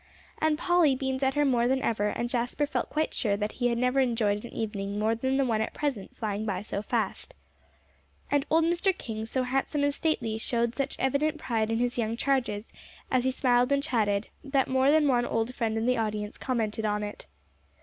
[0.39, 3.67] And Polly beamed at her more than ever, and Jasper felt quite sure that he
[3.67, 7.35] had never enjoyed an evening more than the one at present flying by so fast.
[8.31, 8.97] And old Mr.
[8.97, 12.73] King, so handsome and stately, showed such evident pride in his young charges,
[13.11, 16.83] as he smiled and chatted, that more than one old friend in the audience commented
[16.83, 17.27] on it.